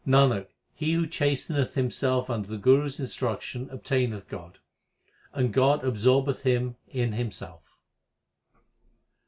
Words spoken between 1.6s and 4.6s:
himself under the Guru s instruction obtaineth God,